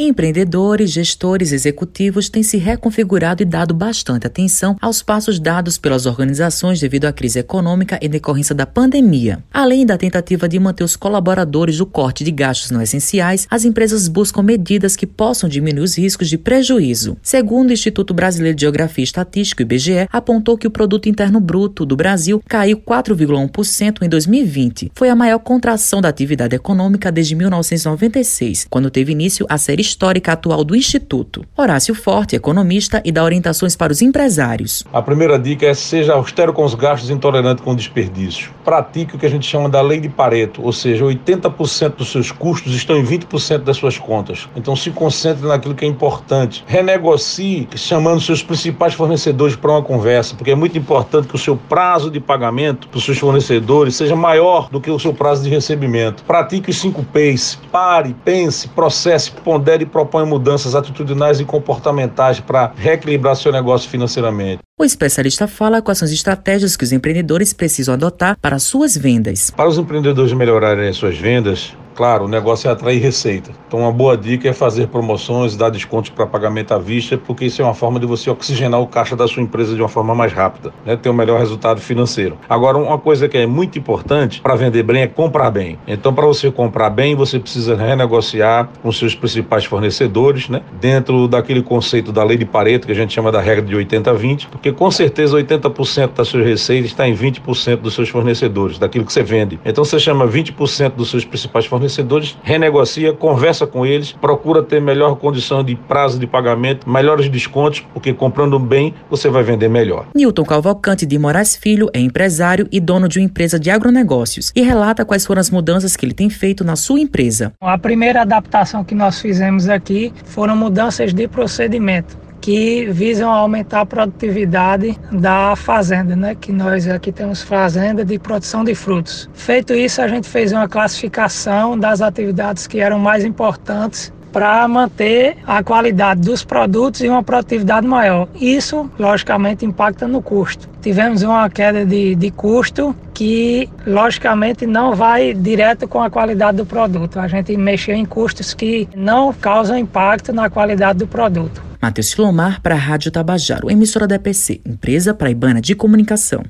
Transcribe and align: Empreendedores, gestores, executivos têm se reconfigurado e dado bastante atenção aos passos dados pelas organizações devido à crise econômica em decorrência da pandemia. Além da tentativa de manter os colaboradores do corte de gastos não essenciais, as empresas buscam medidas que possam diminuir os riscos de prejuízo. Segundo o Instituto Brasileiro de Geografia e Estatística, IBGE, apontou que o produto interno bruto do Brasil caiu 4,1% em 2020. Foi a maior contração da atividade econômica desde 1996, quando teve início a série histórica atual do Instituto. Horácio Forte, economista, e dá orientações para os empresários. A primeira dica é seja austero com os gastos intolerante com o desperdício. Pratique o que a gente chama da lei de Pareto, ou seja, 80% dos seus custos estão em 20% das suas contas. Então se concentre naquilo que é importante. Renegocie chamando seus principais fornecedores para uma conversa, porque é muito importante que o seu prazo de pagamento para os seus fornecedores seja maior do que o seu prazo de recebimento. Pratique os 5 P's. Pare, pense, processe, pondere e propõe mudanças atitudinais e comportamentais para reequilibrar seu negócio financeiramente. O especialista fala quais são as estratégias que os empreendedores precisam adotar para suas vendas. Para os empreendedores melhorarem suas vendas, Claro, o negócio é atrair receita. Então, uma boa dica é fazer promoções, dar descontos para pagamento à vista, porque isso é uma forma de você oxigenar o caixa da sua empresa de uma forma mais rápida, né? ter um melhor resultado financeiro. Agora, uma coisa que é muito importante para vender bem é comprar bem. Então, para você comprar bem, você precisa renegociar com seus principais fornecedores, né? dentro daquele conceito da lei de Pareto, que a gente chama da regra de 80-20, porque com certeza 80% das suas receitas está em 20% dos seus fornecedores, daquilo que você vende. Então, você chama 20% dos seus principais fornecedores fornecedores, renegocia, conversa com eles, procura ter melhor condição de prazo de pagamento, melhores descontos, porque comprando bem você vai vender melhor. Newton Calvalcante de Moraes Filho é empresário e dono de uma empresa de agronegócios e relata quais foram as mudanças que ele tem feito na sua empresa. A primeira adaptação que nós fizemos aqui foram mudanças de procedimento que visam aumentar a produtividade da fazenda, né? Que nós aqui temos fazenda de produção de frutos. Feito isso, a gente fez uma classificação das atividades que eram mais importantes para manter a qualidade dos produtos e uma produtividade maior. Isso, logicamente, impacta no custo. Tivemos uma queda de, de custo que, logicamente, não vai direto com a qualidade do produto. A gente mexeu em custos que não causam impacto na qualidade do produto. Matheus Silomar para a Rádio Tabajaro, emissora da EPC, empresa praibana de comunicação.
Empreendedores, 0.00 0.92
gestores, 0.92 1.50
executivos 1.50 2.28
têm 2.28 2.40
se 2.44 2.56
reconfigurado 2.56 3.42
e 3.42 3.44
dado 3.44 3.74
bastante 3.74 4.28
atenção 4.28 4.76
aos 4.80 5.02
passos 5.02 5.40
dados 5.40 5.76
pelas 5.76 6.06
organizações 6.06 6.78
devido 6.78 7.06
à 7.06 7.12
crise 7.12 7.40
econômica 7.40 7.98
em 8.00 8.08
decorrência 8.08 8.54
da 8.54 8.64
pandemia. 8.64 9.42
Além 9.52 9.84
da 9.84 9.98
tentativa 9.98 10.48
de 10.48 10.56
manter 10.60 10.84
os 10.84 10.94
colaboradores 10.94 11.78
do 11.78 11.84
corte 11.84 12.22
de 12.22 12.30
gastos 12.30 12.70
não 12.70 12.80
essenciais, 12.80 13.48
as 13.50 13.64
empresas 13.64 14.06
buscam 14.06 14.40
medidas 14.40 14.94
que 14.94 15.04
possam 15.04 15.48
diminuir 15.48 15.82
os 15.82 15.98
riscos 15.98 16.28
de 16.28 16.38
prejuízo. 16.38 17.16
Segundo 17.20 17.70
o 17.70 17.72
Instituto 17.72 18.14
Brasileiro 18.14 18.54
de 18.54 18.60
Geografia 18.60 19.02
e 19.02 19.04
Estatística, 19.04 19.64
IBGE, 19.64 20.06
apontou 20.12 20.56
que 20.56 20.68
o 20.68 20.70
produto 20.70 21.08
interno 21.08 21.40
bruto 21.40 21.84
do 21.84 21.96
Brasil 21.96 22.40
caiu 22.48 22.76
4,1% 22.76 24.02
em 24.02 24.08
2020. 24.08 24.92
Foi 24.94 25.08
a 25.08 25.16
maior 25.16 25.40
contração 25.40 26.00
da 26.00 26.08
atividade 26.08 26.54
econômica 26.54 27.10
desde 27.10 27.34
1996, 27.34 28.68
quando 28.70 28.92
teve 28.92 29.10
início 29.10 29.44
a 29.48 29.58
série 29.58 29.87
histórica 29.88 30.32
atual 30.32 30.62
do 30.62 30.76
Instituto. 30.76 31.44
Horácio 31.56 31.94
Forte, 31.94 32.36
economista, 32.36 33.00
e 33.04 33.10
dá 33.10 33.24
orientações 33.24 33.74
para 33.74 33.92
os 33.92 34.02
empresários. 34.02 34.84
A 34.92 35.02
primeira 35.02 35.38
dica 35.38 35.66
é 35.66 35.74
seja 35.74 36.12
austero 36.12 36.52
com 36.52 36.64
os 36.64 36.74
gastos 36.74 37.10
intolerante 37.10 37.62
com 37.62 37.72
o 37.72 37.76
desperdício. 37.76 38.50
Pratique 38.64 39.16
o 39.16 39.18
que 39.18 39.26
a 39.26 39.30
gente 39.30 39.46
chama 39.46 39.68
da 39.68 39.80
lei 39.80 40.00
de 40.00 40.08
Pareto, 40.08 40.62
ou 40.62 40.72
seja, 40.72 41.04
80% 41.04 41.96
dos 41.96 42.12
seus 42.12 42.30
custos 42.30 42.74
estão 42.74 42.96
em 42.96 43.04
20% 43.04 43.58
das 43.58 43.76
suas 43.76 43.98
contas. 43.98 44.48
Então 44.54 44.76
se 44.76 44.90
concentre 44.90 45.46
naquilo 45.46 45.74
que 45.74 45.84
é 45.84 45.88
importante. 45.88 46.62
Renegocie 46.66 47.68
chamando 47.74 48.20
seus 48.20 48.42
principais 48.42 48.94
fornecedores 48.94 49.56
para 49.56 49.70
uma 49.70 49.82
conversa, 49.82 50.34
porque 50.34 50.50
é 50.50 50.54
muito 50.54 50.76
importante 50.76 51.28
que 51.28 51.34
o 51.34 51.38
seu 51.38 51.56
prazo 51.56 52.10
de 52.10 52.20
pagamento 52.20 52.88
para 52.88 52.98
os 52.98 53.04
seus 53.04 53.18
fornecedores 53.18 53.96
seja 53.96 54.14
maior 54.14 54.68
do 54.70 54.80
que 54.80 54.90
o 54.90 54.98
seu 54.98 55.14
prazo 55.14 55.42
de 55.42 55.48
recebimento. 55.48 56.22
Pratique 56.24 56.70
os 56.70 56.78
5 56.78 57.02
P's. 57.04 57.58
Pare, 57.72 58.14
pense, 58.24 58.68
processe, 58.68 59.30
pondere 59.30 59.77
e 59.82 59.86
propõe 59.86 60.26
mudanças 60.26 60.74
atitudinais 60.74 61.40
e 61.40 61.44
comportamentais 61.44 62.40
para 62.40 62.72
reequilibrar 62.76 63.36
seu 63.36 63.52
negócio 63.52 63.88
financeiramente. 63.88 64.60
O 64.78 64.84
especialista 64.84 65.48
fala 65.48 65.82
quais 65.82 65.98
são 65.98 66.06
as 66.06 66.12
estratégias 66.12 66.76
que 66.76 66.84
os 66.84 66.92
empreendedores 66.92 67.52
precisam 67.52 67.94
adotar 67.94 68.36
para 68.40 68.58
suas 68.58 68.96
vendas. 68.96 69.50
Para 69.50 69.68
os 69.68 69.76
empreendedores 69.76 70.32
melhorarem 70.32 70.92
suas 70.92 71.18
vendas, 71.18 71.74
Claro, 71.98 72.26
o 72.26 72.28
negócio 72.28 72.68
é 72.68 72.70
atrair 72.70 73.02
receita. 73.02 73.50
Então, 73.66 73.80
uma 73.80 73.90
boa 73.90 74.16
dica 74.16 74.48
é 74.48 74.52
fazer 74.52 74.86
promoções, 74.86 75.56
dar 75.56 75.68
descontos 75.68 76.10
para 76.10 76.28
pagamento 76.28 76.72
à 76.72 76.78
vista, 76.78 77.18
porque 77.18 77.46
isso 77.46 77.60
é 77.60 77.64
uma 77.64 77.74
forma 77.74 77.98
de 77.98 78.06
você 78.06 78.30
oxigenar 78.30 78.80
o 78.80 78.86
caixa 78.86 79.16
da 79.16 79.26
sua 79.26 79.42
empresa 79.42 79.74
de 79.74 79.82
uma 79.82 79.88
forma 79.88 80.14
mais 80.14 80.32
rápida, 80.32 80.72
né? 80.86 80.96
ter 80.96 81.10
um 81.10 81.12
melhor 81.12 81.40
resultado 81.40 81.80
financeiro. 81.80 82.38
Agora, 82.48 82.78
uma 82.78 82.98
coisa 82.98 83.28
que 83.28 83.36
é 83.36 83.48
muito 83.48 83.80
importante 83.80 84.40
para 84.40 84.54
vender 84.54 84.84
bem 84.84 85.02
é 85.02 85.08
comprar 85.08 85.50
bem. 85.50 85.76
Então, 85.88 86.14
para 86.14 86.24
você 86.24 86.52
comprar 86.52 86.88
bem, 86.88 87.16
você 87.16 87.36
precisa 87.36 87.74
renegociar 87.74 88.68
com 88.80 88.92
seus 88.92 89.16
principais 89.16 89.64
fornecedores, 89.64 90.48
né? 90.48 90.62
dentro 90.80 91.26
daquele 91.26 91.64
conceito 91.64 92.12
da 92.12 92.22
lei 92.22 92.36
de 92.36 92.44
Pareto, 92.44 92.86
que 92.86 92.92
a 92.92 92.94
gente 92.94 93.12
chama 93.12 93.32
da 93.32 93.40
regra 93.40 93.64
de 93.64 93.74
80-20, 93.74 94.46
porque 94.52 94.70
com 94.70 94.88
certeza 94.88 95.36
80% 95.36 96.12
das 96.14 96.28
suas 96.28 96.46
receitas 96.46 96.92
está 96.92 97.08
em 97.08 97.16
20% 97.16 97.78
dos 97.78 97.94
seus 97.94 98.08
fornecedores, 98.08 98.78
daquilo 98.78 99.04
que 99.04 99.12
você 99.12 99.24
vende. 99.24 99.58
Então, 99.64 99.84
você 99.84 99.98
chama 99.98 100.28
20% 100.28 100.90
dos 100.90 101.10
seus 101.10 101.24
principais 101.24 101.66
fornecedores 101.66 101.87
fornecedores, 101.88 102.36
renegocia, 102.42 103.12
conversa 103.12 103.66
com 103.66 103.84
eles, 103.84 104.12
procura 104.12 104.62
ter 104.62 104.80
melhor 104.80 105.16
condição 105.16 105.64
de 105.64 105.74
prazo 105.74 106.18
de 106.18 106.26
pagamento, 106.26 106.88
melhores 106.88 107.28
descontos, 107.28 107.84
porque 107.92 108.12
comprando 108.12 108.58
bem 108.58 108.94
você 109.10 109.28
vai 109.28 109.42
vender 109.42 109.68
melhor. 109.68 110.06
Newton 110.14 110.44
Calvalcante 110.44 111.06
de 111.06 111.18
Moraes 111.18 111.56
Filho 111.56 111.88
é 111.94 112.00
empresário 112.00 112.68
e 112.70 112.78
dono 112.78 113.08
de 113.08 113.18
uma 113.18 113.24
empresa 113.24 113.58
de 113.58 113.70
agronegócios 113.70 114.52
e 114.54 114.60
relata 114.60 115.04
quais 115.04 115.24
foram 115.24 115.40
as 115.40 115.50
mudanças 115.50 115.96
que 115.96 116.04
ele 116.04 116.14
tem 116.14 116.28
feito 116.28 116.62
na 116.62 116.76
sua 116.76 117.00
empresa. 117.00 117.52
A 117.60 117.78
primeira 117.78 118.22
adaptação 118.22 118.84
que 118.84 118.94
nós 118.94 119.20
fizemos 119.20 119.68
aqui 119.68 120.12
foram 120.24 120.56
mudanças 120.56 121.14
de 121.14 121.26
procedimento 121.26 122.27
que 122.48 122.86
visam 122.90 123.30
aumentar 123.30 123.82
a 123.82 123.84
produtividade 123.84 124.98
da 125.12 125.54
fazenda, 125.54 126.16
né? 126.16 126.34
Que 126.34 126.50
nós 126.50 126.88
aqui 126.88 127.12
temos 127.12 127.42
fazenda 127.42 128.02
de 128.06 128.18
produção 128.18 128.64
de 128.64 128.74
frutos. 128.74 129.28
Feito 129.34 129.74
isso, 129.74 130.00
a 130.00 130.08
gente 130.08 130.26
fez 130.26 130.50
uma 130.50 130.66
classificação 130.66 131.78
das 131.78 132.00
atividades 132.00 132.66
que 132.66 132.80
eram 132.80 132.98
mais 132.98 133.22
importantes 133.22 134.10
para 134.32 134.66
manter 134.66 135.36
a 135.46 135.62
qualidade 135.62 136.22
dos 136.22 136.42
produtos 136.42 137.02
e 137.02 137.08
uma 137.10 137.22
produtividade 137.22 137.86
maior. 137.86 138.26
Isso, 138.40 138.90
logicamente, 138.98 139.66
impacta 139.66 140.08
no 140.08 140.22
custo. 140.22 140.70
Tivemos 140.80 141.22
uma 141.22 141.50
queda 141.50 141.84
de, 141.84 142.14
de 142.14 142.30
custo 142.30 142.96
que, 143.12 143.68
logicamente, 143.86 144.66
não 144.66 144.94
vai 144.94 145.34
direto 145.34 145.86
com 145.86 146.02
a 146.02 146.08
qualidade 146.08 146.56
do 146.56 146.64
produto. 146.64 147.20
A 147.20 147.28
gente 147.28 147.54
mexeu 147.58 147.94
em 147.94 148.06
custos 148.06 148.54
que 148.54 148.88
não 148.96 149.34
causam 149.34 149.76
impacto 149.76 150.32
na 150.32 150.48
qualidade 150.48 151.00
do 151.00 151.06
produto. 151.06 151.67
Matheus 151.80 152.08
Silomar 152.08 152.60
para 152.60 152.74
a 152.74 152.78
Rádio 152.78 153.10
Tabajaro, 153.10 153.70
emissora 153.70 154.06
da 154.06 154.16
EPC, 154.16 154.60
empresa 154.66 155.14
praibana 155.14 155.60
de 155.60 155.76
comunicação. 155.76 156.42